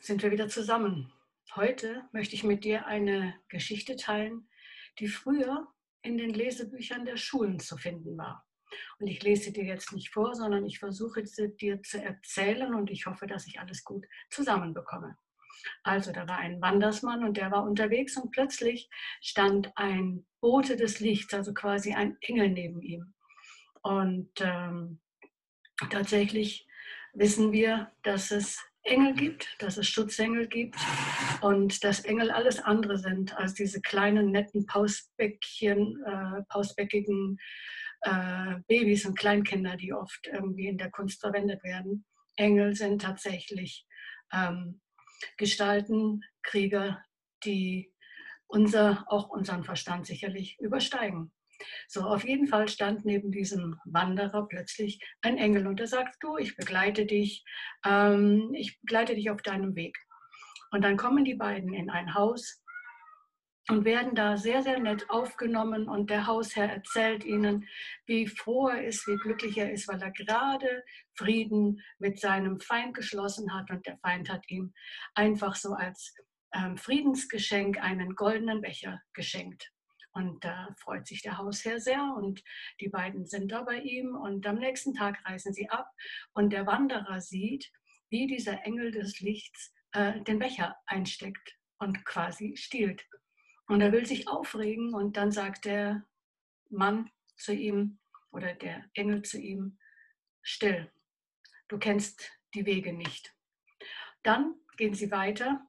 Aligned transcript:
sind 0.00 0.22
wir 0.22 0.30
wieder 0.30 0.48
zusammen. 0.48 1.12
Heute 1.54 2.04
möchte 2.12 2.34
ich 2.34 2.44
mit 2.44 2.64
dir 2.64 2.86
eine 2.86 3.34
Geschichte 3.48 3.96
teilen, 3.96 4.48
die 4.98 5.08
früher 5.08 5.66
in 6.02 6.18
den 6.18 6.30
Lesebüchern 6.30 7.04
der 7.04 7.16
Schulen 7.16 7.58
zu 7.58 7.76
finden 7.76 8.16
war. 8.16 8.44
Und 8.98 9.06
ich 9.06 9.22
lese 9.22 9.50
dir 9.52 9.64
jetzt 9.64 9.92
nicht 9.92 10.12
vor, 10.12 10.34
sondern 10.34 10.64
ich 10.66 10.78
versuche 10.78 11.24
sie 11.26 11.56
dir 11.56 11.82
zu 11.82 12.02
erzählen 12.02 12.74
und 12.74 12.90
ich 12.90 13.06
hoffe, 13.06 13.26
dass 13.26 13.46
ich 13.46 13.60
alles 13.60 13.82
gut 13.82 14.04
zusammenbekomme. 14.30 15.16
Also 15.82 16.12
da 16.12 16.28
war 16.28 16.38
ein 16.38 16.60
Wandersmann 16.60 17.24
und 17.24 17.36
der 17.36 17.50
war 17.50 17.64
unterwegs 17.64 18.16
und 18.16 18.30
plötzlich 18.30 18.88
stand 19.20 19.72
ein 19.76 20.26
Bote 20.40 20.76
des 20.76 21.00
Lichts, 21.00 21.34
also 21.34 21.52
quasi 21.54 21.94
ein 21.94 22.16
Engel 22.20 22.50
neben 22.50 22.82
ihm. 22.82 23.14
Und 23.82 24.30
ähm, 24.40 25.00
tatsächlich 25.90 26.66
wissen 27.14 27.52
wir, 27.52 27.90
dass 28.02 28.30
es 28.30 28.60
Engel 28.88 29.14
gibt, 29.14 29.54
dass 29.58 29.76
es 29.76 29.88
Schutzengel 29.88 30.48
gibt 30.48 30.76
und 31.40 31.84
dass 31.84 32.00
Engel 32.00 32.30
alles 32.30 32.58
andere 32.60 32.98
sind 32.98 33.36
als 33.36 33.54
diese 33.54 33.80
kleinen, 33.80 34.30
netten 34.30 34.66
Pausbäckchen, 34.66 36.02
äh, 36.04 36.42
pausbäckigen 36.48 37.38
äh, 38.02 38.56
Babys 38.66 39.04
und 39.06 39.18
Kleinkinder, 39.18 39.76
die 39.76 39.92
oft 39.92 40.26
irgendwie 40.26 40.68
in 40.68 40.78
der 40.78 40.90
Kunst 40.90 41.20
verwendet 41.20 41.62
werden. 41.62 42.04
Engel 42.36 42.74
sind 42.74 43.02
tatsächlich 43.02 43.86
ähm, 44.32 44.80
Gestalten, 45.36 46.22
Krieger, 46.42 47.02
die 47.44 47.92
unser, 48.46 49.04
auch 49.08 49.28
unseren 49.28 49.64
Verstand 49.64 50.06
sicherlich 50.06 50.58
übersteigen. 50.58 51.32
So, 51.88 52.02
auf 52.02 52.24
jeden 52.24 52.46
Fall 52.46 52.68
stand 52.68 53.04
neben 53.04 53.30
diesem 53.32 53.78
Wanderer 53.84 54.46
plötzlich 54.48 55.00
ein 55.22 55.38
Engel 55.38 55.66
und 55.66 55.80
er 55.80 55.86
sagt, 55.86 56.16
du, 56.20 56.36
ich 56.36 56.56
begleite 56.56 57.06
dich, 57.06 57.44
ähm, 57.84 58.52
ich 58.54 58.80
begleite 58.80 59.14
dich 59.14 59.30
auf 59.30 59.42
deinem 59.42 59.74
Weg. 59.74 59.96
Und 60.70 60.84
dann 60.84 60.96
kommen 60.96 61.24
die 61.24 61.34
beiden 61.34 61.72
in 61.72 61.90
ein 61.90 62.14
Haus 62.14 62.62
und 63.68 63.84
werden 63.84 64.14
da 64.14 64.36
sehr, 64.36 64.62
sehr 64.62 64.78
nett 64.78 65.08
aufgenommen 65.10 65.88
und 65.88 66.10
der 66.10 66.26
Hausherr 66.26 66.70
erzählt 66.70 67.24
ihnen, 67.24 67.68
wie 68.06 68.26
froh 68.26 68.68
er 68.68 68.84
ist, 68.84 69.06
wie 69.06 69.16
glücklich 69.16 69.58
er 69.58 69.70
ist, 69.72 69.88
weil 69.88 70.00
er 70.00 70.10
gerade 70.10 70.84
Frieden 71.14 71.82
mit 71.98 72.18
seinem 72.18 72.60
Feind 72.60 72.94
geschlossen 72.94 73.54
hat 73.54 73.70
und 73.70 73.86
der 73.86 73.98
Feind 73.98 74.30
hat 74.30 74.48
ihm 74.48 74.72
einfach 75.14 75.54
so 75.54 75.74
als 75.74 76.14
ähm, 76.54 76.78
Friedensgeschenk 76.78 77.78
einen 77.82 78.14
goldenen 78.14 78.62
Becher 78.62 79.02
geschenkt. 79.12 79.70
Und 80.12 80.44
da 80.44 80.74
freut 80.78 81.06
sich 81.06 81.22
der 81.22 81.38
Hausherr 81.38 81.80
sehr 81.80 82.14
und 82.16 82.42
die 82.80 82.88
beiden 82.88 83.26
sind 83.26 83.52
da 83.52 83.62
bei 83.62 83.80
ihm 83.80 84.16
und 84.16 84.46
am 84.46 84.56
nächsten 84.56 84.94
Tag 84.94 85.24
reisen 85.24 85.52
sie 85.52 85.68
ab 85.68 85.90
und 86.32 86.52
der 86.52 86.66
Wanderer 86.66 87.20
sieht, 87.20 87.70
wie 88.10 88.26
dieser 88.26 88.64
Engel 88.64 88.90
des 88.90 89.20
Lichts 89.20 89.72
äh, 89.92 90.20
den 90.22 90.38
Becher 90.38 90.76
einsteckt 90.86 91.56
und 91.78 92.04
quasi 92.04 92.56
stiehlt. 92.56 93.06
Und 93.66 93.80
er 93.80 93.92
will 93.92 94.06
sich 94.06 94.28
aufregen 94.28 94.94
und 94.94 95.16
dann 95.16 95.30
sagt 95.30 95.66
der 95.66 96.06
Mann 96.70 97.10
zu 97.36 97.52
ihm 97.52 97.98
oder 98.30 98.54
der 98.54 98.84
Engel 98.94 99.22
zu 99.22 99.38
ihm, 99.38 99.78
still, 100.42 100.90
du 101.68 101.78
kennst 101.78 102.30
die 102.54 102.66
Wege 102.66 102.92
nicht. 102.92 103.34
Dann 104.22 104.54
gehen 104.76 104.94
sie 104.94 105.10
weiter 105.10 105.66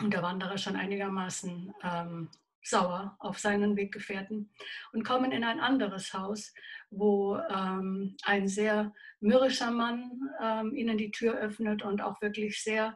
und 0.00 0.12
der 0.12 0.22
Wanderer 0.22 0.58
schon 0.58 0.76
einigermaßen 0.76 1.74
ähm, 1.82 2.30
sauer 2.62 3.16
auf 3.18 3.38
seinen 3.38 3.76
Weggefährten 3.76 4.52
und 4.92 5.04
kommen 5.04 5.32
in 5.32 5.44
ein 5.44 5.60
anderes 5.60 6.12
Haus, 6.14 6.54
wo 6.90 7.36
ähm, 7.36 8.16
ein 8.24 8.48
sehr 8.48 8.92
mürrischer 9.20 9.70
Mann 9.70 10.10
ähm, 10.40 10.74
ihnen 10.74 10.98
die 10.98 11.10
Tür 11.10 11.34
öffnet 11.34 11.82
und 11.82 12.00
auch 12.00 12.20
wirklich 12.20 12.62
sehr 12.62 12.94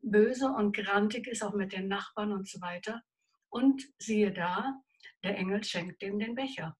böse 0.00 0.48
und 0.48 0.76
grantig 0.76 1.26
ist, 1.26 1.42
auch 1.42 1.54
mit 1.54 1.72
den 1.72 1.88
Nachbarn 1.88 2.32
und 2.32 2.48
so 2.48 2.60
weiter. 2.60 3.02
Und 3.48 3.82
siehe 3.98 4.32
da, 4.32 4.80
der 5.24 5.36
Engel 5.36 5.64
schenkt 5.64 6.02
dem 6.02 6.18
den 6.18 6.34
Becher. 6.34 6.76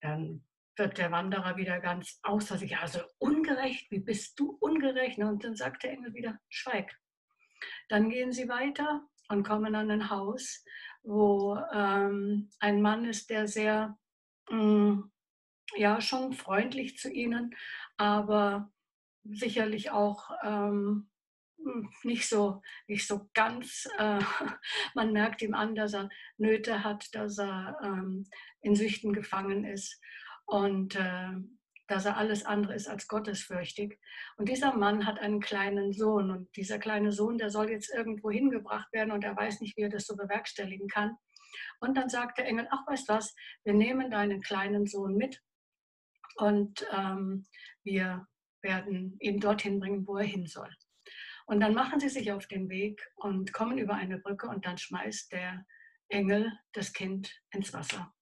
Dann 0.00 0.44
wird 0.76 0.98
der 0.98 1.10
Wanderer 1.10 1.56
wieder 1.56 1.80
ganz 1.80 2.20
außer 2.22 2.56
sich, 2.56 2.78
also 2.78 3.00
ungerecht, 3.18 3.90
wie 3.90 3.98
bist 3.98 4.38
du 4.38 4.56
ungerecht? 4.60 5.18
Und 5.18 5.44
dann 5.44 5.56
sagt 5.56 5.82
der 5.82 5.90
Engel 5.90 6.14
wieder, 6.14 6.38
schweig. 6.48 6.96
Dann 7.88 8.08
gehen 8.10 8.32
sie 8.32 8.48
weiter 8.48 9.02
und 9.28 9.46
kommen 9.46 9.74
an 9.74 9.90
ein 9.90 10.10
Haus, 10.10 10.64
wo 11.08 11.58
ähm, 11.72 12.50
ein 12.60 12.82
Mann 12.82 13.06
ist, 13.06 13.30
der 13.30 13.48
sehr, 13.48 13.98
mh, 14.50 14.62
mm, 14.62 15.10
ja, 15.76 16.00
schon 16.00 16.34
freundlich 16.34 16.98
zu 16.98 17.10
ihnen, 17.10 17.54
aber 17.96 18.70
sicherlich 19.24 19.90
auch 19.90 20.30
ähm, 20.42 21.08
hm, 21.56 21.90
nicht 22.02 22.28
so, 22.28 22.62
nicht 22.86 23.06
so 23.06 23.28
ganz, 23.32 23.88
äh, 23.98 24.20
man 24.94 25.12
merkt 25.12 25.40
ihm 25.40 25.54
an, 25.54 25.74
dass 25.74 25.94
er 25.94 26.10
Nöte 26.36 26.84
hat, 26.84 27.14
dass 27.14 27.38
er 27.38 27.78
ähm, 27.82 28.26
in 28.60 28.74
Süchten 28.74 29.12
gefangen 29.12 29.64
ist. 29.64 30.00
Und 30.44 30.94
äh, 30.94 31.30
dass 31.88 32.04
er 32.04 32.16
alles 32.16 32.44
andere 32.44 32.74
ist 32.74 32.86
als 32.86 33.08
gottesfürchtig. 33.08 33.98
Und 34.36 34.48
dieser 34.48 34.74
Mann 34.74 35.06
hat 35.06 35.18
einen 35.18 35.40
kleinen 35.40 35.92
Sohn 35.92 36.30
und 36.30 36.54
dieser 36.54 36.78
kleine 36.78 37.12
Sohn, 37.12 37.38
der 37.38 37.50
soll 37.50 37.70
jetzt 37.70 37.92
irgendwo 37.92 38.30
hingebracht 38.30 38.92
werden 38.92 39.10
und 39.10 39.24
er 39.24 39.36
weiß 39.36 39.60
nicht, 39.60 39.76
wie 39.76 39.82
er 39.82 39.88
das 39.88 40.06
so 40.06 40.14
bewerkstelligen 40.14 40.88
kann. 40.88 41.16
Und 41.80 41.96
dann 41.96 42.08
sagt 42.08 42.38
der 42.38 42.46
Engel, 42.46 42.68
ach 42.70 42.86
weißt 42.86 43.08
was, 43.08 43.34
wir 43.64 43.72
nehmen 43.72 44.10
deinen 44.10 44.42
kleinen 44.42 44.86
Sohn 44.86 45.16
mit 45.16 45.42
und 46.36 46.86
ähm, 46.92 47.46
wir 47.82 48.26
werden 48.62 49.16
ihn 49.20 49.40
dorthin 49.40 49.80
bringen, 49.80 50.06
wo 50.06 50.18
er 50.18 50.26
hin 50.26 50.46
soll. 50.46 50.70
Und 51.46 51.60
dann 51.60 51.72
machen 51.72 52.00
sie 52.00 52.10
sich 52.10 52.30
auf 52.32 52.46
den 52.46 52.68
Weg 52.68 53.02
und 53.16 53.54
kommen 53.54 53.78
über 53.78 53.94
eine 53.94 54.18
Brücke 54.18 54.48
und 54.48 54.66
dann 54.66 54.76
schmeißt 54.76 55.32
der 55.32 55.64
Engel 56.08 56.52
das 56.72 56.92
Kind 56.92 57.34
ins 57.50 57.72
Wasser. 57.72 58.12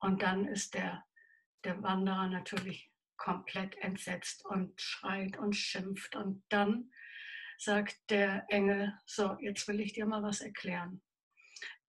Und 0.00 0.22
dann 0.22 0.48
ist 0.48 0.74
der, 0.74 1.04
der 1.64 1.80
Wanderer 1.84 2.26
natürlich 2.26 2.91
komplett 3.22 3.76
entsetzt 3.78 4.44
und 4.46 4.80
schreit 4.80 5.38
und 5.38 5.54
schimpft. 5.54 6.16
Und 6.16 6.42
dann 6.48 6.90
sagt 7.56 7.96
der 8.10 8.44
Engel, 8.48 8.92
so, 9.06 9.36
jetzt 9.40 9.68
will 9.68 9.80
ich 9.80 9.92
dir 9.92 10.06
mal 10.06 10.24
was 10.24 10.40
erklären. 10.40 11.00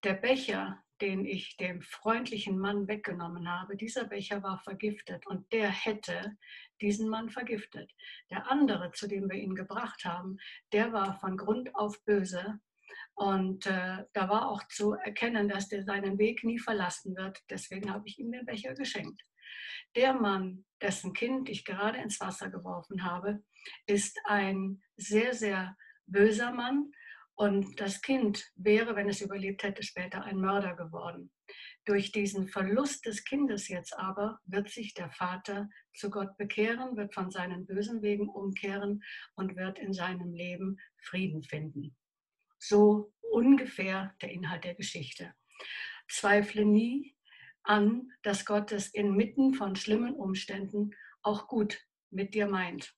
Der 0.04 0.14
Becher, 0.14 0.84
den 1.02 1.26
ich 1.26 1.58
dem 1.58 1.82
freundlichen 1.82 2.60
Mann 2.60 2.88
weggenommen 2.88 3.50
habe, 3.50 3.76
dieser 3.76 4.06
Becher 4.06 4.44
war 4.44 4.60
vergiftet 4.60 5.26
und 5.26 5.52
der 5.52 5.70
hätte 5.70 6.38
diesen 6.82 7.10
Mann 7.10 7.30
vergiftet. 7.30 7.92
Der 8.30 8.52
andere, 8.52 8.92
zu 8.92 9.08
dem 9.08 9.28
wir 9.28 9.38
ihn 9.38 9.56
gebracht 9.56 10.06
haben, 10.06 10.38
der 10.72 10.94
war 10.94 11.20
von 11.20 11.36
Grund 11.36 11.74
auf 11.74 12.00
böse 12.06 12.60
und 13.16 13.66
äh, 13.66 14.06
da 14.14 14.30
war 14.30 14.50
auch 14.50 14.68
zu 14.68 14.94
erkennen, 14.94 15.50
dass 15.50 15.68
der 15.68 15.84
seinen 15.84 16.20
Weg 16.20 16.44
nie 16.44 16.60
verlassen 16.60 17.16
wird. 17.16 17.42
Deswegen 17.50 17.92
habe 17.92 18.08
ich 18.08 18.20
ihm 18.20 18.32
den 18.32 18.46
Becher 18.46 18.76
geschenkt. 18.76 19.24
Der 19.96 20.14
Mann, 20.14 20.66
dessen 20.82 21.14
Kind 21.14 21.50
ich 21.50 21.66
gerade 21.66 22.00
ins 22.00 22.20
Wasser 22.20 22.50
geworfen 22.50 23.04
habe, 23.04 23.44
ist 23.86 24.20
ein 24.26 24.82
sehr, 24.98 25.34
sehr 25.34 25.76
böser 26.06 26.52
Mann. 26.52 26.92
Und 27.36 27.80
das 27.80 28.02
Kind 28.02 28.52
wäre, 28.56 28.96
wenn 28.96 29.10
es 29.10 29.22
überlebt 29.22 29.64
hätte, 29.64 29.82
später 29.82 30.24
ein 30.24 30.38
Mörder 30.38 30.76
geworden. 30.76 31.32
Durch 31.86 32.12
diesen 32.12 32.48
Verlust 32.48 33.06
des 33.06 33.26
Kindes 33.26 33.68
jetzt 33.68 33.98
aber 33.98 34.40
wird 34.46 34.70
sich 34.70 34.94
der 34.94 35.10
Vater 35.10 35.70
zu 35.94 36.10
Gott 36.10 36.38
bekehren, 36.38 36.96
wird 36.96 37.14
von 37.14 37.32
seinen 37.32 37.66
bösen 37.66 38.02
Wegen 38.02 38.30
umkehren 38.30 39.04
und 39.36 39.56
wird 39.56 39.80
in 39.80 39.94
seinem 39.94 40.34
Leben 40.34 40.78
Frieden 41.02 41.44
finden. 41.44 41.96
So 42.60 43.14
ungefähr 43.20 44.16
der 44.22 44.32
Inhalt 44.32 44.64
der 44.64 44.76
Geschichte. 44.76 45.34
Zweifle 46.08 46.66
nie, 46.66 47.13
an, 47.64 48.12
dass 48.22 48.46
Gott 48.46 48.72
es 48.72 48.90
inmitten 48.90 49.54
von 49.54 49.76
schlimmen 49.76 50.14
Umständen 50.14 50.92
auch 51.22 51.48
gut 51.48 51.80
mit 52.10 52.34
dir 52.34 52.48
meint. 52.48 52.94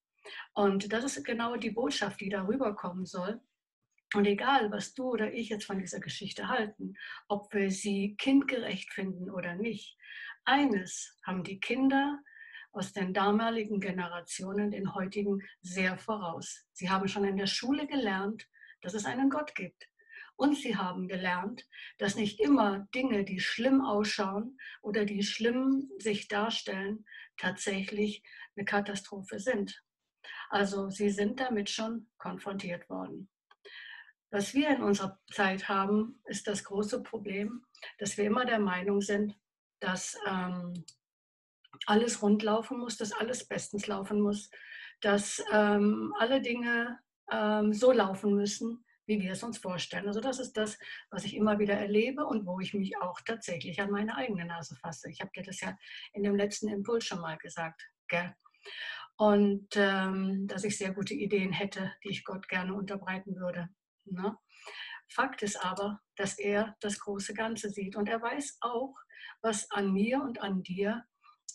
Und 0.54 0.92
das 0.92 1.04
ist 1.04 1.24
genau 1.24 1.56
die 1.56 1.72
Botschaft, 1.72 2.20
die 2.20 2.30
darüber 2.30 2.76
kommen 2.76 3.06
soll. 3.06 3.40
Und 4.14 4.26
egal, 4.26 4.72
was 4.72 4.94
du 4.94 5.10
oder 5.10 5.34
ich 5.34 5.50
jetzt 5.50 5.66
von 5.66 5.80
dieser 5.80 6.00
Geschichte 6.00 6.48
halten, 6.48 6.94
ob 7.28 7.54
wir 7.54 7.70
sie 7.72 8.16
kindgerecht 8.18 8.92
finden 8.94 9.30
oder 9.30 9.56
nicht, 9.56 9.98
eines 10.46 11.20
haben 11.24 11.44
die 11.44 11.60
Kinder 11.60 12.20
aus 12.72 12.94
den 12.94 13.14
damaligen 13.14 13.80
Generationen 13.80 14.72
den 14.72 14.94
heutigen 14.94 15.42
sehr 15.62 15.98
voraus. 15.98 16.66
Sie 16.72 16.90
haben 16.90 17.08
schon 17.08 17.26
in 17.26 17.38
der 17.38 17.48
Schule 17.48 17.88
gelernt, 17.88 18.48
dass 18.82 18.94
es 18.94 19.06
einen 19.06 19.30
Gott 19.30 19.56
gibt. 19.56 19.88
Und 20.38 20.58
sie 20.58 20.76
haben 20.76 21.08
gelernt, 21.08 21.66
dass 21.98 22.16
nicht 22.16 22.40
immer 22.40 22.88
Dinge, 22.94 23.24
die 23.24 23.40
schlimm 23.40 23.82
ausschauen 23.82 24.58
oder 24.82 25.06
die 25.06 25.24
schlimm 25.24 25.90
sich 25.98 26.28
darstellen, 26.28 27.06
tatsächlich 27.38 28.24
eine 28.56 28.66
Katastrophe 28.66 29.40
sind. 29.40 29.82
Also 30.50 30.90
sie 30.90 31.10
sind 31.10 31.40
damit 31.40 31.70
schon 31.70 32.08
konfrontiert 32.18 32.90
worden. 32.90 33.30
Was 34.32 34.54
wir 34.54 34.70
in 34.70 34.84
unserer 34.84 35.20
Zeit 35.32 35.70
haben, 35.70 36.22
ist 36.26 36.48
das 36.48 36.64
große 36.64 37.04
Problem, 37.04 37.66
dass 38.00 38.18
wir 38.18 38.26
immer 38.26 38.46
der 38.46 38.60
Meinung 38.60 39.02
sind, 39.02 39.36
dass 39.80 40.18
ähm, 40.28 40.84
alles 41.86 42.22
rund 42.22 42.44
laufen 42.44 42.80
muss, 42.80 42.98
dass 42.98 43.12
alles 43.12 43.48
bestens 43.48 43.88
laufen 43.88 44.22
muss, 44.22 44.50
dass 45.02 45.44
ähm, 45.52 46.14
alle 46.20 46.42
Dinge 46.42 47.00
ähm, 47.32 47.74
so 47.74 47.92
laufen 47.92 48.36
müssen, 48.36 48.85
wie 49.06 49.20
wir 49.20 49.32
es 49.32 49.44
uns 49.44 49.58
vorstellen. 49.58 50.08
Also 50.08 50.20
das 50.20 50.40
ist 50.40 50.54
das, 50.54 50.78
was 51.10 51.26
ich 51.26 51.36
immer 51.36 51.60
wieder 51.60 51.76
erlebe 51.76 52.26
und 52.26 52.46
wo 52.46 52.60
ich 52.60 52.74
mich 52.74 52.98
auch 53.02 53.20
tatsächlich 53.22 53.82
an 53.82 53.92
meine 53.92 54.16
eigene 54.16 54.46
Nase 54.46 54.76
fasse. 54.76 55.10
Ich 55.10 55.22
habe 55.22 55.32
dir 55.36 55.44
das 55.44 55.62
ja 55.62 55.78
in 56.14 56.24
dem 56.24 56.36
letzten 56.36 56.68
Impuls 56.68 57.06
schon 57.06 57.22
mal 57.22 57.38
gesagt. 57.38 57.88
Gell? 58.08 58.34
Und 59.18 59.70
ähm, 59.76 60.48
dass 60.48 60.64
ich 60.64 60.78
sehr 60.78 60.94
gute 60.94 61.14
Ideen 61.14 61.54
hätte, 61.54 61.94
die 62.04 62.10
ich 62.10 62.26
Gott 62.26 62.48
gerne 62.50 62.74
unterbreiten 62.74 63.36
würde. 63.36 63.70
Ne? 64.06 64.38
Fakt 65.10 65.44
ist 65.44 65.64
aber, 65.64 66.02
dass 66.16 66.38
er 66.38 66.76
das 66.82 67.00
große 67.00 67.34
Ganze 67.34 67.70
sieht 67.70 67.96
und 67.96 68.10
er 68.10 68.22
weiß 68.22 68.58
auch, 68.62 68.96
was 69.42 69.70
an 69.72 69.94
mir 69.94 70.22
und 70.22 70.42
an 70.42 70.64
dir 70.64 71.06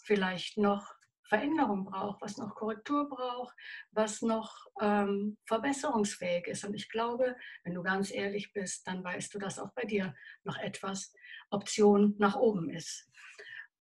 vielleicht 0.04 0.56
noch 0.56 0.94
Veränderung 1.30 1.84
braucht, 1.84 2.20
was 2.20 2.36
noch 2.36 2.56
Korrektur 2.56 3.08
braucht, 3.08 3.56
was 3.92 4.20
noch 4.20 4.66
ähm, 4.80 5.38
verbesserungsfähig 5.46 6.48
ist. 6.48 6.64
Und 6.64 6.74
ich 6.74 6.88
glaube, 6.88 7.36
wenn 7.62 7.74
du 7.74 7.84
ganz 7.84 8.10
ehrlich 8.10 8.52
bist, 8.52 8.84
dann 8.86 9.04
weißt 9.04 9.32
du, 9.32 9.38
dass 9.38 9.60
auch 9.60 9.72
bei 9.74 9.84
dir 9.84 10.12
noch 10.42 10.58
etwas 10.58 11.14
Option 11.50 12.16
nach 12.18 12.34
oben 12.34 12.68
ist. 12.68 13.08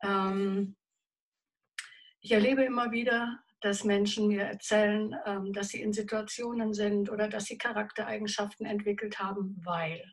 Ähm, 0.04 0.78
ich 2.22 2.32
erlebe 2.32 2.64
immer 2.64 2.92
wieder, 2.92 3.40
dass 3.62 3.84
Menschen 3.84 4.28
mir 4.28 4.44
erzählen, 4.44 5.16
ähm, 5.26 5.52
dass 5.52 5.70
sie 5.70 5.82
in 5.82 5.92
Situationen 5.92 6.74
sind 6.76 7.10
oder 7.10 7.28
dass 7.28 7.46
sie 7.46 7.58
Charaktereigenschaften 7.58 8.68
entwickelt 8.68 9.18
haben, 9.20 9.60
weil. 9.66 10.04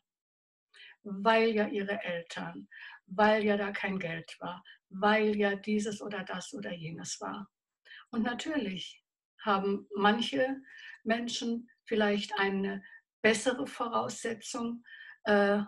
Weil 1.09 1.51
ja 1.51 1.69
ihre 1.69 2.03
Eltern, 2.03 2.69
weil 3.07 3.45
ja 3.45 3.57
da 3.57 3.71
kein 3.71 3.99
Geld 3.99 4.37
war, 4.41 4.65
weil 4.89 5.37
ja 5.37 5.55
dieses 5.55 6.03
oder 6.03 6.25
das 6.25 6.53
oder 6.53 6.73
jenes 6.73 7.21
war. 7.21 7.49
Und 8.11 8.25
natürlich 8.25 9.05
haben 9.41 9.89
manche 9.95 10.61
Menschen 11.05 11.71
vielleicht 11.85 12.37
eine 12.39 12.83
bessere 13.23 13.67
Voraussetzung 13.67 14.85
äh, 15.25 15.61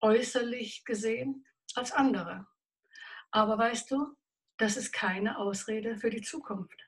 äußerlich 0.00 0.84
gesehen 0.84 1.46
als 1.74 1.92
andere. 1.92 2.46
Aber 3.30 3.56
weißt 3.58 3.90
du, 3.90 4.16
das 4.56 4.76
ist 4.76 4.92
keine 4.92 5.38
Ausrede 5.38 5.96
für 5.96 6.10
die 6.10 6.20
Zukunft. 6.20 6.80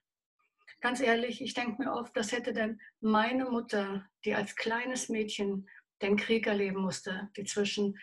Ganz 0.81 1.01
ehrlich, 1.01 1.41
ich 1.41 1.55
denke 1.55 1.83
mir 1.83 1.93
oft, 1.93 2.17
das 2.17 2.33
hätte 2.33 2.53
denn 2.53 2.81
meine 3.01 3.47
Mutter, 3.47 4.07
die 4.25 4.35
als 4.35 4.55
kleines 4.55 5.09
Mädchen 5.09 5.69
den 6.03 6.17
Krieg 6.17 6.47
erleben 6.47 6.83
musste, 6.83 7.31
die 7.37 7.45
zwischen 7.45 7.99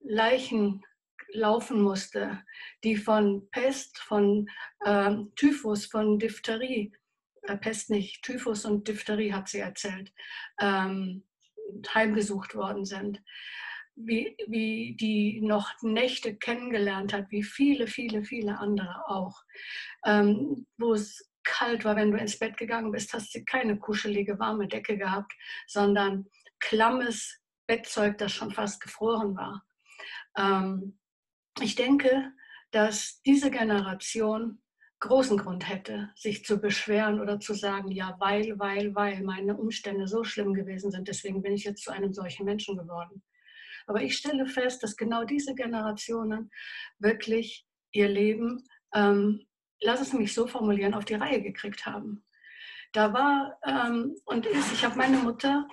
Leichen 0.00 0.82
laufen 1.32 1.82
musste, 1.82 2.42
die 2.84 2.96
von 2.96 3.48
Pest, 3.50 3.98
von 3.98 4.48
äh, 4.80 5.14
Typhus, 5.36 5.86
von 5.86 6.18
Diphtherie, 6.18 6.92
äh, 7.42 7.56
Pest 7.56 7.90
nicht, 7.90 8.22
Typhus 8.22 8.64
und 8.64 8.88
Diphtherie 8.88 9.32
hat 9.32 9.48
sie 9.48 9.58
erzählt, 9.58 10.12
ähm, 10.60 11.24
heimgesucht 11.94 12.54
worden 12.54 12.84
sind. 12.84 13.22
Wie, 14.00 14.36
wie 14.46 14.96
die 14.96 15.40
noch 15.40 15.72
Nächte 15.82 16.36
kennengelernt 16.36 17.12
hat, 17.12 17.30
wie 17.30 17.42
viele, 17.42 17.88
viele, 17.88 18.22
viele 18.22 18.58
andere 18.58 19.08
auch, 19.08 19.42
ähm, 20.06 20.66
wo 20.78 20.94
es 20.94 21.28
kalt 21.42 21.84
war, 21.84 21.96
wenn 21.96 22.12
du 22.12 22.18
ins 22.18 22.38
Bett 22.38 22.56
gegangen 22.56 22.92
bist, 22.92 23.12
hast 23.12 23.34
du 23.34 23.44
keine 23.44 23.76
kuschelige, 23.78 24.38
warme 24.38 24.68
Decke 24.68 24.96
gehabt, 24.96 25.32
sondern 25.66 26.26
klammes 26.60 27.40
Bettzeug, 27.66 28.18
das 28.18 28.32
schon 28.32 28.52
fast 28.52 28.80
gefroren 28.80 29.36
war. 29.36 29.64
Ähm, 30.36 30.98
ich 31.60 31.74
denke, 31.74 32.32
dass 32.70 33.20
diese 33.22 33.50
Generation 33.50 34.60
großen 35.00 35.38
Grund 35.38 35.68
hätte, 35.68 36.10
sich 36.16 36.44
zu 36.44 36.58
beschweren 36.60 37.20
oder 37.20 37.38
zu 37.38 37.54
sagen, 37.54 37.90
ja, 37.90 38.16
weil, 38.18 38.58
weil, 38.58 38.94
weil 38.94 39.22
meine 39.22 39.56
Umstände 39.56 40.08
so 40.08 40.24
schlimm 40.24 40.54
gewesen 40.54 40.90
sind, 40.90 41.06
deswegen 41.06 41.42
bin 41.42 41.52
ich 41.52 41.64
jetzt 41.64 41.84
zu 41.84 41.92
einem 41.92 42.12
solchen 42.12 42.44
Menschen 42.44 42.76
geworden. 42.76 43.22
Aber 43.86 44.02
ich 44.02 44.16
stelle 44.16 44.46
fest, 44.46 44.82
dass 44.82 44.96
genau 44.96 45.24
diese 45.24 45.54
Generationen 45.54 46.50
wirklich 46.98 47.66
ihr 47.92 48.08
Leben, 48.08 48.64
ähm, 48.92 49.46
lass 49.80 50.00
es 50.00 50.12
mich 50.12 50.34
so 50.34 50.46
formulieren, 50.46 50.94
auf 50.94 51.04
die 51.04 51.14
Reihe 51.14 51.42
gekriegt 51.42 51.86
haben. 51.86 52.24
Da 52.92 53.12
war 53.12 53.58
ähm, 53.64 54.16
und 54.24 54.46
ist, 54.46 54.72
ich 54.72 54.84
habe 54.84 54.96
meine 54.96 55.18
Mutter 55.18 55.66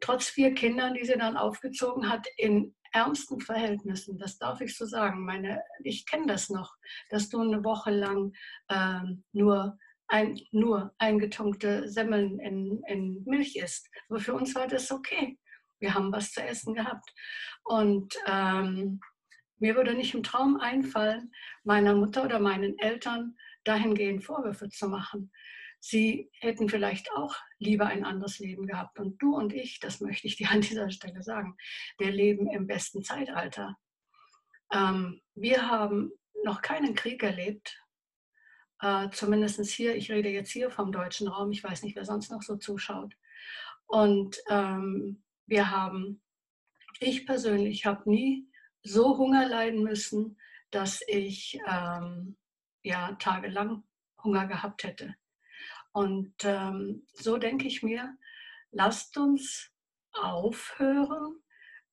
trotz 0.00 0.28
vier 0.28 0.54
Kindern, 0.54 0.94
die 0.94 1.04
sie 1.04 1.16
dann 1.16 1.36
aufgezogen 1.36 2.08
hat, 2.08 2.26
in 2.36 2.74
ärmsten 2.92 3.40
Verhältnissen, 3.40 4.18
das 4.18 4.38
darf 4.38 4.60
ich 4.60 4.76
so 4.76 4.86
sagen. 4.86 5.24
Meine, 5.24 5.62
ich 5.84 6.06
kenne 6.06 6.26
das 6.26 6.48
noch, 6.48 6.74
dass 7.10 7.28
du 7.28 7.40
eine 7.40 7.64
Woche 7.64 7.90
lang 7.90 8.32
äh, 8.68 9.00
nur, 9.32 9.78
ein, 10.08 10.40
nur 10.52 10.94
eingetunkte 10.98 11.88
Semmeln 11.88 12.38
in, 12.40 12.82
in 12.86 13.22
Milch 13.24 13.56
isst. 13.56 13.88
Aber 14.08 14.20
für 14.20 14.34
uns 14.34 14.54
war 14.54 14.66
das 14.66 14.90
okay. 14.90 15.38
Wir 15.80 15.94
haben 15.94 16.12
was 16.12 16.32
zu 16.32 16.42
essen 16.42 16.74
gehabt. 16.74 17.14
Und 17.64 18.14
ähm, 18.26 19.00
mir 19.58 19.76
würde 19.76 19.94
nicht 19.94 20.14
im 20.14 20.22
Traum 20.22 20.58
einfallen, 20.58 21.32
meiner 21.64 21.94
Mutter 21.94 22.24
oder 22.24 22.38
meinen 22.38 22.78
Eltern 22.78 23.36
dahingehend 23.64 24.24
Vorwürfe 24.24 24.68
zu 24.68 24.88
machen. 24.88 25.30
Sie 25.80 26.30
hätten 26.40 26.68
vielleicht 26.68 27.12
auch 27.12 27.36
lieber 27.58 27.86
ein 27.86 28.04
anderes 28.04 28.38
Leben 28.38 28.66
gehabt. 28.66 28.98
Und 28.98 29.20
du 29.22 29.36
und 29.36 29.52
ich, 29.52 29.80
das 29.80 30.00
möchte 30.00 30.26
ich 30.26 30.36
dir 30.36 30.50
an 30.50 30.60
dieser 30.60 30.90
Stelle 30.90 31.22
sagen, 31.22 31.56
wir 31.98 32.10
leben 32.10 32.48
im 32.50 32.66
besten 32.66 33.02
Zeitalter. 33.02 33.76
Ähm, 34.72 35.20
wir 35.34 35.68
haben 35.68 36.12
noch 36.44 36.62
keinen 36.62 36.94
Krieg 36.94 37.22
erlebt, 37.22 37.80
äh, 38.80 39.08
zumindest 39.10 39.64
hier, 39.70 39.96
ich 39.96 40.10
rede 40.10 40.28
jetzt 40.28 40.50
hier 40.50 40.70
vom 40.70 40.92
deutschen 40.92 41.28
Raum, 41.28 41.50
ich 41.50 41.64
weiß 41.64 41.82
nicht, 41.82 41.96
wer 41.96 42.04
sonst 42.04 42.30
noch 42.30 42.42
so 42.42 42.56
zuschaut. 42.56 43.14
Und 43.86 44.38
ähm, 44.48 45.22
wir 45.46 45.70
haben, 45.70 46.22
ich 47.00 47.26
persönlich 47.26 47.86
habe 47.86 48.08
nie 48.08 48.48
so 48.82 49.16
Hunger 49.18 49.48
leiden 49.48 49.82
müssen, 49.82 50.38
dass 50.70 51.00
ich 51.06 51.58
ähm, 51.66 52.36
ja 52.82 53.12
tagelang 53.14 53.84
Hunger 54.22 54.46
gehabt 54.46 54.84
hätte. 54.84 55.14
Und 55.98 56.32
ähm, 56.44 57.08
so 57.12 57.38
denke 57.38 57.66
ich 57.66 57.82
mir, 57.82 58.16
lasst 58.70 59.18
uns 59.18 59.72
aufhören, 60.12 61.40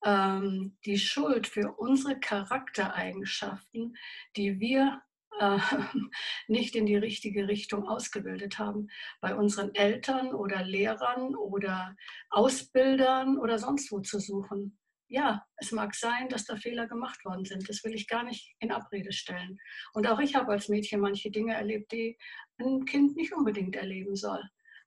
ähm, 0.04 0.76
die 0.84 0.96
Schuld 0.96 1.48
für 1.48 1.72
unsere 1.72 2.20
Charaktereigenschaften, 2.20 3.96
die 4.36 4.60
wir 4.60 5.02
äh, 5.40 5.58
nicht 6.46 6.76
in 6.76 6.86
die 6.86 6.94
richtige 6.94 7.48
Richtung 7.48 7.88
ausgebildet 7.88 8.60
haben, 8.60 8.86
bei 9.20 9.34
unseren 9.34 9.74
Eltern 9.74 10.32
oder 10.32 10.62
Lehrern 10.62 11.34
oder 11.34 11.96
Ausbildern 12.30 13.38
oder 13.38 13.58
sonst 13.58 13.90
wo 13.90 13.98
zu 13.98 14.20
suchen. 14.20 14.78
Ja, 15.08 15.46
es 15.56 15.70
mag 15.70 15.94
sein, 15.94 16.28
dass 16.28 16.44
da 16.44 16.56
Fehler 16.56 16.88
gemacht 16.88 17.24
worden 17.24 17.44
sind. 17.44 17.68
Das 17.68 17.84
will 17.84 17.94
ich 17.94 18.08
gar 18.08 18.24
nicht 18.24 18.54
in 18.58 18.72
Abrede 18.72 19.12
stellen. 19.12 19.58
Und 19.92 20.06
auch 20.08 20.18
ich 20.18 20.34
habe 20.34 20.50
als 20.52 20.68
Mädchen 20.68 21.00
manche 21.00 21.30
Dinge 21.30 21.54
erlebt, 21.54 21.92
die 21.92 22.18
ein 22.58 22.84
Kind 22.84 23.16
nicht 23.16 23.32
unbedingt 23.32 23.76
erleben 23.76 24.16
soll. 24.16 24.42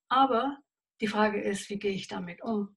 Aber 0.09 0.57
die 0.99 1.07
Frage 1.07 1.41
ist, 1.41 1.69
wie 1.69 1.79
gehe 1.79 1.93
ich 1.93 2.07
damit 2.07 2.41
um? 2.41 2.75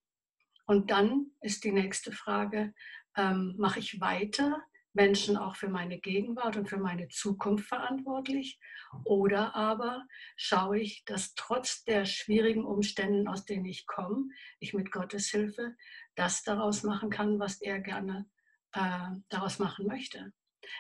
Und 0.66 0.90
dann 0.90 1.32
ist 1.40 1.64
die 1.64 1.72
nächste 1.72 2.12
Frage, 2.12 2.72
ähm, 3.16 3.54
mache 3.58 3.80
ich 3.80 4.00
weiter 4.00 4.62
Menschen 4.94 5.36
auch 5.36 5.56
für 5.56 5.68
meine 5.68 5.98
Gegenwart 5.98 6.56
und 6.56 6.68
für 6.68 6.76
meine 6.76 7.08
Zukunft 7.08 7.66
verantwortlich? 7.66 8.60
Oder 9.04 9.54
aber 9.56 10.06
schaue 10.36 10.80
ich, 10.80 11.04
dass 11.06 11.34
trotz 11.34 11.84
der 11.84 12.04
schwierigen 12.04 12.64
Umstände, 12.64 13.30
aus 13.30 13.44
denen 13.44 13.64
ich 13.64 13.86
komme, 13.86 14.28
ich 14.60 14.74
mit 14.74 14.92
Gottes 14.92 15.28
Hilfe 15.30 15.74
das 16.14 16.42
daraus 16.42 16.82
machen 16.82 17.10
kann, 17.10 17.38
was 17.38 17.60
er 17.60 17.80
gerne 17.80 18.28
äh, 18.72 19.08
daraus 19.28 19.58
machen 19.58 19.86
möchte? 19.86 20.32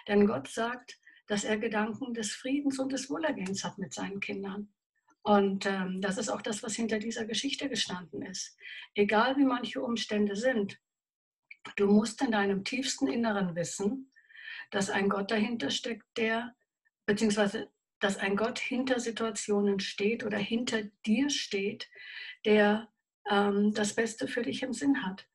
Denn 0.08 0.26
Gott 0.26 0.48
sagt, 0.48 0.98
dass 1.26 1.44
er 1.44 1.58
Gedanken 1.58 2.14
des 2.14 2.32
Friedens 2.32 2.78
und 2.78 2.92
des 2.92 3.08
Wohlergehens 3.08 3.64
hat 3.64 3.78
mit 3.78 3.94
seinen 3.94 4.20
Kindern. 4.20 4.72
Und 5.22 5.66
ähm, 5.66 6.00
das 6.00 6.18
ist 6.18 6.28
auch 6.28 6.42
das, 6.42 6.62
was 6.62 6.74
hinter 6.74 6.98
dieser 6.98 7.24
Geschichte 7.24 7.68
gestanden 7.68 8.22
ist. 8.22 8.56
Egal 8.94 9.36
wie 9.36 9.44
manche 9.44 9.80
Umstände 9.80 10.34
sind, 10.34 10.80
du 11.76 11.86
musst 11.86 12.20
in 12.22 12.32
deinem 12.32 12.64
tiefsten 12.64 13.06
Inneren 13.06 13.54
wissen, 13.54 14.10
dass 14.70 14.90
ein 14.90 15.08
Gott 15.08 15.30
dahinter 15.30 15.70
steckt, 15.70 16.04
der, 16.16 16.56
beziehungsweise 17.06 17.70
dass 18.00 18.16
ein 18.16 18.34
Gott 18.34 18.58
hinter 18.58 18.98
Situationen 18.98 19.78
steht 19.78 20.24
oder 20.24 20.38
hinter 20.38 20.82
dir 21.06 21.30
steht, 21.30 21.88
der 22.44 22.88
ähm, 23.30 23.72
das 23.74 23.94
Beste 23.94 24.28
für 24.28 24.42
dich 24.42 24.62
im 24.62 24.72
Sinn 24.72 25.04
hat. 25.04 25.26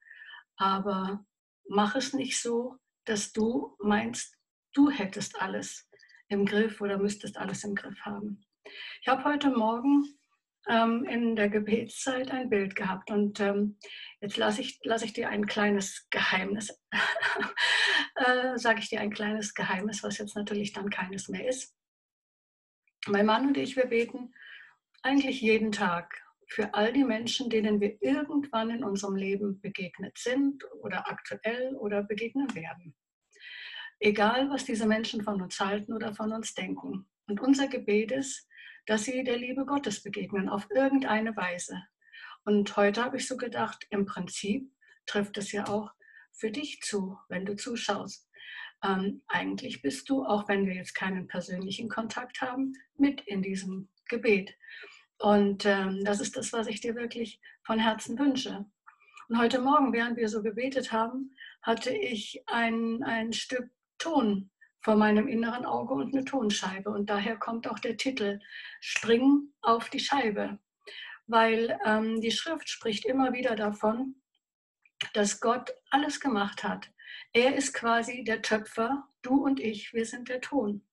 Aber 0.57 1.25
mach 1.67 1.95
es 1.95 2.13
nicht 2.13 2.41
so, 2.41 2.77
dass 3.05 3.31
du 3.31 3.75
meinst, 3.79 4.35
du 4.73 4.89
hättest 4.89 5.41
alles 5.41 5.89
im 6.29 6.45
Griff 6.45 6.81
oder 6.81 6.97
müsstest 6.97 7.37
alles 7.37 7.63
im 7.63 7.75
Griff 7.75 7.99
haben. 8.01 8.45
Ich 9.01 9.07
habe 9.07 9.23
heute 9.23 9.49
Morgen 9.49 10.05
ähm, 10.67 11.05
in 11.05 11.35
der 11.35 11.49
Gebetszeit 11.49 12.31
ein 12.31 12.49
Bild 12.49 12.75
gehabt 12.75 13.09
und 13.11 13.39
ähm, 13.39 13.77
jetzt 14.19 14.37
lasse 14.37 14.61
ich, 14.61 14.79
lass 14.83 15.03
ich 15.03 15.13
dir 15.13 15.29
ein 15.29 15.45
kleines 15.45 16.07
Geheimnis, 16.09 16.77
äh, 18.15 18.57
sage 18.57 18.79
ich 18.79 18.89
dir 18.89 18.99
ein 18.99 19.13
kleines 19.13 19.53
Geheimnis, 19.53 20.03
was 20.03 20.17
jetzt 20.17 20.35
natürlich 20.35 20.73
dann 20.73 20.89
keines 20.89 21.29
mehr 21.29 21.47
ist. 21.47 21.73
Mein 23.07 23.25
Mann 23.25 23.47
und 23.47 23.57
ich, 23.57 23.77
wir 23.77 23.85
beten 23.85 24.33
eigentlich 25.01 25.41
jeden 25.41 25.71
Tag 25.71 26.26
für 26.47 26.73
all 26.73 26.93
die 26.93 27.03
Menschen, 27.03 27.49
denen 27.49 27.79
wir 27.81 28.01
irgendwann 28.01 28.69
in 28.69 28.83
unserem 28.83 29.15
Leben 29.15 29.59
begegnet 29.61 30.17
sind 30.17 30.63
oder 30.81 31.09
aktuell 31.09 31.75
oder 31.75 32.03
begegnen 32.03 32.53
werden. 32.55 32.95
Egal, 33.99 34.49
was 34.49 34.63
diese 34.63 34.85
Menschen 34.85 35.23
von 35.23 35.41
uns 35.41 35.59
halten 35.59 35.93
oder 35.93 36.13
von 36.13 36.31
uns 36.31 36.53
denken. 36.53 37.09
Und 37.27 37.41
unser 37.41 37.67
Gebet 37.67 38.11
ist, 38.11 38.47
dass 38.85 39.03
sie 39.03 39.23
der 39.23 39.37
Liebe 39.37 39.65
Gottes 39.65 40.01
begegnen, 40.01 40.47
auf 40.47 40.67
irgendeine 40.71 41.35
Weise. 41.35 41.83
Und 42.45 42.75
heute 42.77 43.03
habe 43.03 43.17
ich 43.17 43.27
so 43.27 43.35
gedacht, 43.35 43.85
im 43.89 44.05
Prinzip 44.05 44.71
trifft 45.05 45.37
es 45.37 45.51
ja 45.51 45.67
auch 45.67 45.91
für 46.31 46.51
dich 46.51 46.81
zu, 46.81 47.17
wenn 47.27 47.45
du 47.45 47.55
zuschaust. 47.55 48.29
Ähm, 48.83 49.23
eigentlich 49.27 49.81
bist 49.81 50.07
du, 50.09 50.23
auch 50.23 50.47
wenn 50.47 50.65
wir 50.65 50.75
jetzt 50.75 50.93
keinen 50.93 51.27
persönlichen 51.27 51.89
Kontakt 51.89 52.41
haben, 52.41 52.73
mit 52.95 53.21
in 53.21 53.41
diesem 53.41 53.89
Gebet. 54.07 54.55
Und 55.19 55.65
ähm, 55.65 56.03
das 56.03 56.19
ist 56.19 56.37
das, 56.37 56.53
was 56.53 56.67
ich 56.67 56.81
dir 56.81 56.95
wirklich 56.95 57.39
von 57.63 57.79
Herzen 57.79 58.17
wünsche. 58.19 58.65
Und 59.29 59.39
heute 59.39 59.59
Morgen, 59.59 59.91
während 59.93 60.17
wir 60.17 60.29
so 60.29 60.41
gebetet 60.41 60.91
haben, 60.91 61.35
hatte 61.61 61.91
ich 61.91 62.43
ein, 62.47 63.03
ein 63.03 63.33
Stück 63.33 63.69
Ton 63.97 64.51
vor 64.81 64.95
meinem 64.95 65.27
inneren 65.27 65.65
Auge 65.65 65.95
und 65.95 66.13
eine 66.13 66.23
Tonscheibe. 66.23 66.89
Und 66.89 67.09
daher 67.09 67.35
kommt 67.37 67.67
auch 67.67 67.79
der 67.79 67.97
Titel 67.97 68.39
Spring 68.79 69.51
auf 69.61 69.89
die 69.89 69.99
Scheibe. 69.99 70.59
Weil 71.25 71.77
ähm, 71.85 72.21
die 72.21 72.31
Schrift 72.31 72.69
spricht 72.69 73.05
immer 73.05 73.33
wieder 73.33 73.55
davon, 73.55 74.15
dass 75.13 75.41
Gott 75.41 75.73
alles 75.89 76.19
gemacht 76.19 76.63
hat. 76.63 76.89
Er 77.33 77.55
ist 77.55 77.73
quasi 77.73 78.23
der 78.23 78.41
Töpfer, 78.41 79.07
du 79.23 79.43
und 79.43 79.59
ich, 79.59 79.93
wir 79.93 80.05
sind 80.05 80.29
der 80.29 80.41
Ton. 80.41 80.87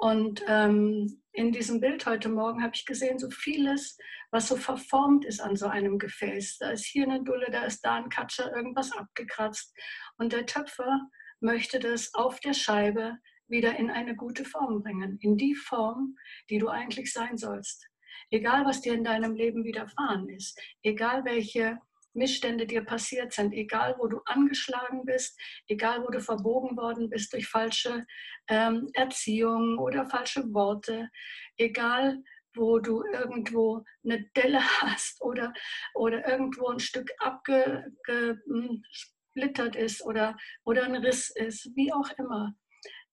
Und 0.00 0.42
ähm, 0.48 1.20
in 1.32 1.52
diesem 1.52 1.78
Bild 1.78 2.06
heute 2.06 2.30
Morgen 2.30 2.62
habe 2.62 2.72
ich 2.74 2.86
gesehen, 2.86 3.18
so 3.18 3.28
vieles, 3.28 3.98
was 4.30 4.48
so 4.48 4.56
verformt 4.56 5.26
ist 5.26 5.40
an 5.40 5.56
so 5.56 5.66
einem 5.66 5.98
Gefäß. 5.98 6.56
Da 6.56 6.70
ist 6.70 6.86
hier 6.86 7.04
eine 7.04 7.22
Dulle, 7.22 7.48
da 7.52 7.64
ist 7.64 7.82
da 7.82 7.96
ein 7.96 8.08
Katscher, 8.08 8.50
irgendwas 8.56 8.92
abgekratzt. 8.92 9.76
Und 10.16 10.32
der 10.32 10.46
Töpfer 10.46 11.06
möchte 11.40 11.80
das 11.80 12.14
auf 12.14 12.40
der 12.40 12.54
Scheibe 12.54 13.18
wieder 13.46 13.76
in 13.76 13.90
eine 13.90 14.16
gute 14.16 14.46
Form 14.46 14.82
bringen, 14.82 15.18
in 15.20 15.36
die 15.36 15.54
Form, 15.54 16.16
die 16.48 16.56
du 16.56 16.68
eigentlich 16.68 17.12
sein 17.12 17.36
sollst. 17.36 17.86
Egal, 18.30 18.64
was 18.64 18.80
dir 18.80 18.94
in 18.94 19.04
deinem 19.04 19.34
Leben 19.34 19.64
widerfahren 19.64 20.30
ist, 20.30 20.58
egal 20.82 21.26
welche 21.26 21.78
Missstände 22.12 22.66
dir 22.66 22.84
passiert 22.84 23.32
sind, 23.32 23.52
egal 23.52 23.94
wo 23.98 24.08
du 24.08 24.20
angeschlagen 24.24 25.04
bist, 25.04 25.38
egal 25.68 26.02
wo 26.02 26.10
du 26.10 26.20
verbogen 26.20 26.76
worden 26.76 27.08
bist 27.08 27.32
durch 27.32 27.46
falsche 27.46 28.04
ähm, 28.48 28.88
Erziehung 28.94 29.78
oder 29.78 30.06
falsche 30.06 30.52
Worte, 30.52 31.08
egal 31.56 32.20
wo 32.54 32.80
du 32.80 33.04
irgendwo 33.04 33.84
eine 34.04 34.24
Delle 34.36 34.60
hast 34.80 35.22
oder, 35.22 35.52
oder 35.94 36.28
irgendwo 36.28 36.66
ein 36.68 36.80
Stück 36.80 37.10
abgesplittert 37.18 39.76
ist 39.76 40.04
oder, 40.04 40.36
oder 40.64 40.84
ein 40.84 40.96
Riss 40.96 41.30
ist, 41.30 41.70
wie 41.76 41.92
auch 41.92 42.10
immer. 42.18 42.54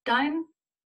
Dein 0.03 0.43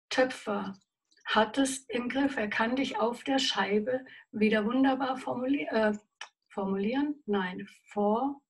Töpfer 0.09 0.77
hat 1.25 1.57
es 1.57 1.85
im 1.87 2.09
Griff. 2.09 2.35
Er 2.35 2.49
kann 2.49 2.75
dich 2.75 2.97
auf 2.97 3.23
der 3.23 3.39
Scheibe 3.39 4.03
wieder 4.31 4.65
wunderbar 4.65 5.15
formulieren. 5.17 5.95
Äh, 5.95 5.97
formulieren? 6.51 7.21
Nein, 7.25 7.67
vor, 7.85 8.41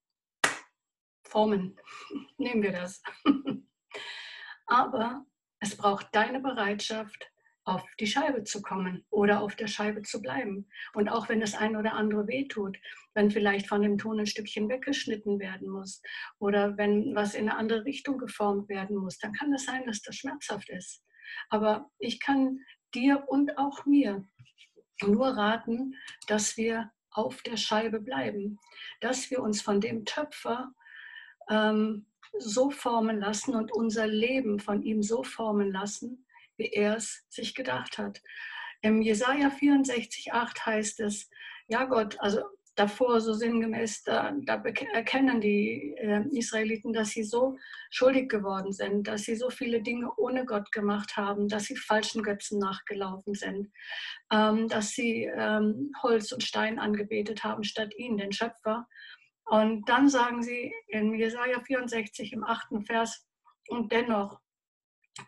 formen. 1.23 1.79
Nehmen 2.37 2.63
wir 2.63 2.71
das. 2.71 3.01
Aber 4.65 5.25
es 5.59 5.75
braucht 5.75 6.07
deine 6.13 6.39
Bereitschaft, 6.39 7.31
auf 7.63 7.83
die 7.99 8.07
Scheibe 8.07 8.43
zu 8.43 8.61
kommen 8.61 9.05
oder 9.09 9.41
auf 9.41 9.55
der 9.55 9.67
Scheibe 9.67 10.01
zu 10.01 10.21
bleiben. 10.21 10.67
Und 10.93 11.09
auch 11.09 11.29
wenn 11.29 11.39
das 11.39 11.53
ein 11.53 11.75
oder 11.75 11.93
andere 11.93 12.27
wehtut, 12.27 12.77
wenn 13.13 13.29
vielleicht 13.29 13.67
von 13.67 13.81
dem 13.81 13.97
Ton 13.97 14.19
ein 14.19 14.25
Stückchen 14.25 14.67
weggeschnitten 14.69 15.39
werden 15.39 15.69
muss 15.69 16.01
oder 16.39 16.77
wenn 16.77 17.13
was 17.15 17.35
in 17.35 17.49
eine 17.49 17.57
andere 17.57 17.85
Richtung 17.85 18.17
geformt 18.17 18.67
werden 18.69 18.97
muss, 18.97 19.19
dann 19.19 19.33
kann 19.33 19.53
es 19.53 19.65
sein, 19.65 19.85
dass 19.85 20.01
das 20.01 20.15
schmerzhaft 20.15 20.69
ist. 20.69 21.03
Aber 21.49 21.89
ich 21.99 22.19
kann 22.19 22.59
dir 22.93 23.23
und 23.27 23.57
auch 23.57 23.85
mir 23.85 24.25
nur 25.03 25.27
raten, 25.27 25.95
dass 26.27 26.57
wir 26.57 26.91
auf 27.11 27.41
der 27.41 27.57
Scheibe 27.57 27.99
bleiben, 27.99 28.59
dass 28.99 29.29
wir 29.29 29.41
uns 29.41 29.61
von 29.61 29.81
dem 29.81 30.05
Töpfer 30.05 30.73
ähm, 31.49 32.05
so 32.37 32.71
formen 32.71 33.19
lassen 33.19 33.55
und 33.55 33.71
unser 33.71 34.07
Leben 34.07 34.59
von 34.59 34.83
ihm 34.83 35.03
so 35.03 35.23
formen 35.23 35.71
lassen, 35.71 36.25
wie 36.57 36.67
er 36.67 36.95
es 36.95 37.25
sich 37.29 37.53
gedacht 37.55 37.97
hat. 37.97 38.21
Im 38.81 39.01
Jesaja 39.01 39.49
64,8 39.49 40.65
heißt 40.65 40.99
es, 41.01 41.29
ja 41.67 41.85
Gott, 41.85 42.19
also 42.19 42.43
davor 42.75 43.19
so 43.19 43.33
sinngemäß, 43.33 44.03
da, 44.03 44.33
da 44.43 44.63
erkennen 44.93 45.41
die 45.41 45.95
äh, 45.97 46.23
Israeliten, 46.31 46.93
dass 46.93 47.09
sie 47.09 47.23
so 47.23 47.57
schuldig 47.89 48.29
geworden 48.29 48.71
sind, 48.71 49.07
dass 49.07 49.23
sie 49.23 49.35
so 49.35 49.49
viele 49.49 49.81
Dinge 49.81 50.11
ohne 50.17 50.45
Gott 50.45 50.71
gemacht 50.71 51.17
haben, 51.17 51.47
dass 51.47 51.65
sie 51.65 51.75
falschen 51.75 52.23
Götzen 52.23 52.59
nachgelaufen 52.59 53.33
sind, 53.33 53.71
ähm, 54.31 54.67
dass 54.67 54.91
sie 54.91 55.25
ähm, 55.25 55.91
Holz 56.01 56.31
und 56.31 56.43
Stein 56.43 56.79
angebetet 56.79 57.43
haben 57.43 57.63
statt 57.63 57.93
ihn, 57.95 58.17
den 58.17 58.31
Schöpfer. 58.31 58.87
Und 59.45 59.89
dann 59.89 60.07
sagen 60.07 60.41
sie 60.41 60.73
in 60.87 61.13
Jesaja 61.13 61.61
64 61.61 62.31
im 62.33 62.43
achten 62.43 62.85
Vers, 62.85 63.27
und 63.67 63.91
dennoch, 63.91 64.39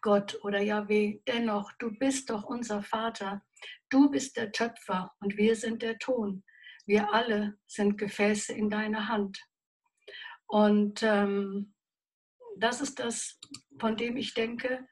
Gott 0.01 0.37
oder 0.43 0.61
Yahweh, 0.61 1.19
dennoch, 1.27 1.71
du 1.79 1.91
bist 1.91 2.29
doch 2.29 2.43
unser 2.43 2.83
Vater, 2.83 3.41
du 3.89 4.09
bist 4.09 4.37
der 4.37 4.51
Töpfer 4.51 5.13
und 5.19 5.37
wir 5.37 5.55
sind 5.55 5.81
der 5.81 5.97
Ton 5.99 6.43
wir 6.85 7.13
alle 7.13 7.57
sind 7.67 7.97
Gefäße 7.97 8.53
in 8.53 8.69
deiner 8.69 9.07
Hand. 9.07 9.39
Und 10.47 11.01
ähm, 11.03 11.73
das 12.57 12.81
ist 12.81 12.99
das, 12.99 13.39
von 13.79 13.97
dem 13.97 14.17
ich 14.17 14.33
denke, 14.33 14.87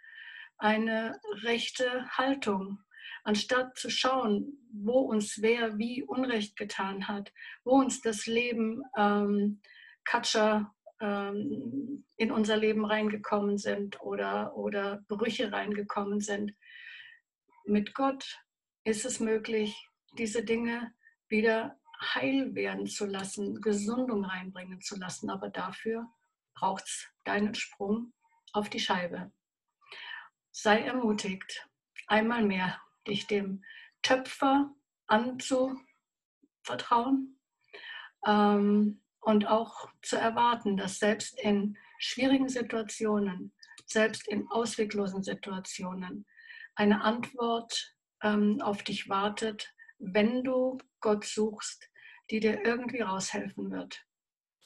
eine 0.58 1.20
rechte 1.44 2.10
Haltung. 2.12 2.80
Anstatt 3.24 3.78
zu 3.78 3.90
schauen, 3.90 4.58
wo 4.72 5.00
uns 5.02 5.42
wer 5.42 5.78
wie 5.78 6.02
Unrecht 6.04 6.56
getan 6.56 7.08
hat, 7.08 7.32
wo 7.64 7.74
uns 7.74 8.02
das 8.02 8.26
Leben 8.26 8.82
ähm, 8.98 9.62
Katscher 10.06 10.74
ähm, 11.00 12.06
in 12.18 12.32
unser 12.32 12.58
Leben 12.58 12.86
reingekommen 12.86 13.58
sind 13.58 14.02
oder, 14.02 14.56
oder 14.56 15.04
Brüche 15.08 15.52
reingekommen 15.52 16.22
sind. 16.22 16.54
Mit 17.66 17.94
Gott 17.94 18.40
ist 18.84 19.06
es 19.06 19.20
möglich, 19.20 19.76
diese 20.18 20.44
Dinge 20.44 20.94
wieder 21.28 21.80
heil 22.02 22.56
werden 22.56 22.88
zu 22.88 23.06
lassen, 23.06 23.62
Gesundung 23.62 24.26
reinbringen 24.26 24.82
zu 24.82 24.98
lassen. 24.98 25.30
Aber 25.30 25.50
dafür 25.50 26.10
braucht 26.54 26.84
es 26.86 27.08
deinen 27.24 27.56
Sprung 27.56 28.14
auf 28.54 28.70
die 28.70 28.80
Scheibe. 28.80 29.32
Sei 30.52 30.82
ermutigt, 30.82 31.68
einmal 32.08 32.44
mehr 32.44 32.80
dich 33.08 33.28
dem 33.28 33.64
Töpfer 34.02 34.74
anzuvertrauen 35.08 37.40
ähm, 38.26 39.02
und 39.22 39.48
auch 39.48 39.90
zu 40.02 40.18
erwarten, 40.18 40.76
dass 40.78 41.00
selbst 41.00 41.40
in 41.40 41.78
schwierigen 42.00 42.50
Situationen, 42.50 43.54
selbst 43.86 44.28
in 44.28 44.50
ausweglosen 44.50 45.24
Situationen 45.24 46.26
eine 46.76 47.04
Antwort 47.04 47.96
ähm, 48.24 48.62
auf 48.62 48.84
dich 48.84 49.10
wartet, 49.10 49.74
wenn 50.00 50.44
du 50.44 50.80
Gott 51.00 51.26
suchst, 51.26 51.91
die 52.32 52.40
dir 52.40 52.66
irgendwie 52.66 53.02
raushelfen 53.02 53.72
wird. 53.72 54.06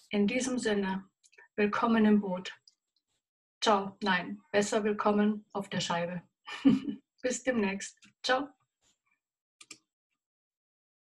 In 0.09 0.27
diesem 0.27 0.59
Sinne, 0.59 1.09
willkommen 1.55 2.05
im 2.05 2.21
Boot. 2.21 2.55
Ciao, 3.59 3.97
nein, 4.01 4.39
besser 4.51 4.83
willkommen 4.83 5.45
auf 5.51 5.67
der 5.69 5.79
Scheibe. 5.79 6.21
Bis 7.23 7.41
demnächst. 7.41 7.99
Ciao. 8.21 8.49